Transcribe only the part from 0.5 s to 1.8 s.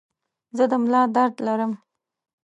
زه د ملا درد لرم.